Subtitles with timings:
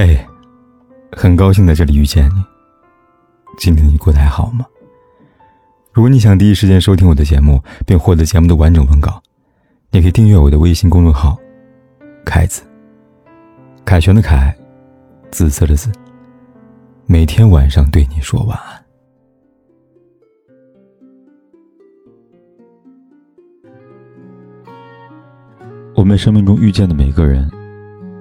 [0.00, 0.16] 嘿，
[1.10, 2.44] 很高兴在这里遇见你。
[3.58, 4.64] 今天你过得还好吗？
[5.92, 9.20] 如果你想第一时间收听我的节目，并获得节目的完整文稿，
[9.90, 11.36] 你可以订阅我的微信公众号
[12.24, 12.62] “凯子”。
[13.84, 14.56] 凯旋的凯，
[15.32, 15.90] 紫色的紫。
[17.06, 18.84] 每天晚上对你说晚安。
[25.96, 27.50] 我们生命中遇见的每个人，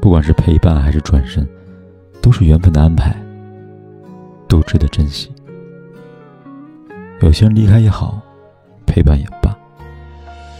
[0.00, 1.46] 不管是陪伴还是转身。
[2.26, 3.14] 都是缘分的安排，
[4.48, 5.32] 都值得珍惜。
[7.20, 8.20] 有些人离开也好，
[8.84, 9.56] 陪伴也罢，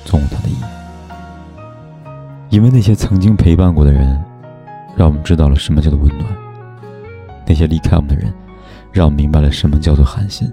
[0.04, 0.62] 总有它的意义。
[2.50, 4.16] 因为那些曾经陪伴过的人，
[4.94, 6.24] 让我们知道了什么叫做温暖；
[7.44, 8.32] 那些离开我们的人，
[8.92, 10.48] 让我们明白了什么叫做寒心；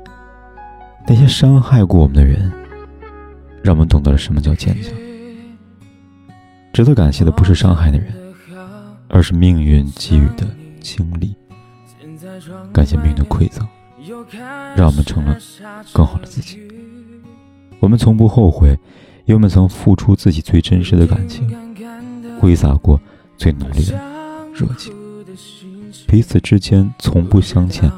[1.05, 2.51] 那些伤害过我们的人，
[3.61, 4.91] 让我们懂得了什么叫坚强。
[6.73, 8.11] 值得感谢的不是伤害的人，
[9.09, 10.47] 而是命运给予的。
[10.83, 11.33] 经历，
[12.73, 13.65] 感谢命运的馈赠，
[14.75, 15.35] 让我们成了
[15.93, 16.59] 更好的自己。
[17.79, 18.77] 我们从不后悔，
[19.25, 21.49] 因为我们曾付出自己最真实的感情，
[22.39, 22.99] 挥洒过
[23.37, 23.97] 最浓烈的
[24.53, 24.93] 热情。
[26.07, 27.89] 彼此之间从不相欠，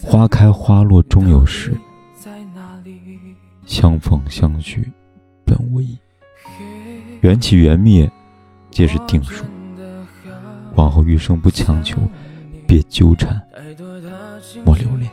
[0.00, 1.76] 花开花落终有时，
[3.66, 4.90] 相逢相聚
[5.44, 5.98] 本无意，
[7.20, 8.10] 缘起缘灭
[8.70, 9.44] 皆是定数。
[10.78, 11.98] 往后余生不强求，
[12.64, 13.42] 别纠缠，
[14.64, 15.10] 莫留恋。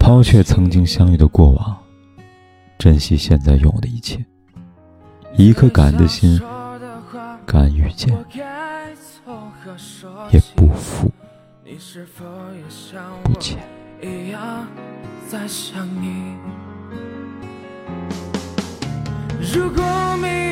[0.00, 1.78] 抛却曾经相遇的过往，
[2.76, 4.18] 珍惜现在拥有的一切。
[5.36, 6.40] 一颗感恩的心，
[7.46, 8.12] 敢遇见，
[10.32, 11.08] 也不负，
[13.22, 13.60] 不欠。
[19.54, 20.51] 如果没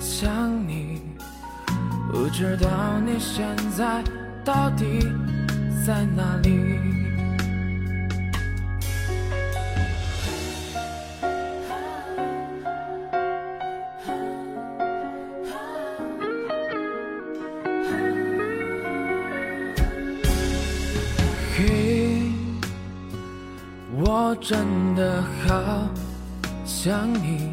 [0.00, 1.00] 想你，
[2.10, 2.68] 不知道
[3.04, 3.44] 你现
[3.76, 4.02] 在
[4.44, 5.00] 到底
[5.84, 6.78] 在哪里。
[21.56, 22.30] 嘿，
[24.00, 25.88] 我真的好
[26.64, 27.52] 想你。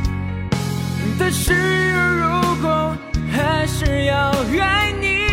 [1.23, 1.53] 但是
[1.93, 2.25] 如
[2.63, 2.97] 果
[3.31, 5.27] 还是要爱你，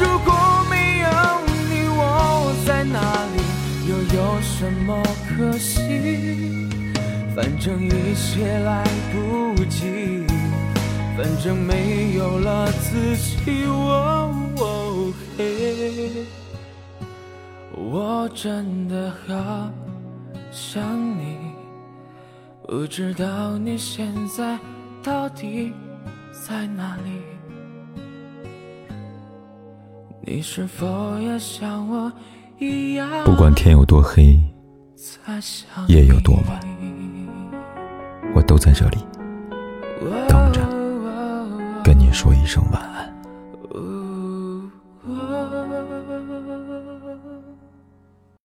[0.00, 1.08] 如果没有
[1.68, 2.00] 你，我
[2.66, 2.98] 在哪
[3.36, 3.36] 里？
[3.86, 6.66] 又有什么可惜？
[7.36, 10.24] 反正一切来不及，
[11.18, 13.66] 反正没有了自己。
[17.76, 19.70] 我真的好
[20.50, 20.82] 想
[21.18, 21.59] 你。
[22.70, 24.56] 不知道你现在
[25.02, 25.72] 到底
[26.30, 27.10] 在哪里？
[30.20, 32.12] 你是否也像我
[32.60, 33.24] 一样？
[33.24, 34.38] 不管天有多黑，
[35.88, 36.60] 夜有多晚，
[38.36, 38.98] 我都在这里
[40.28, 40.60] 等着，
[41.82, 43.12] 跟你说一声晚安。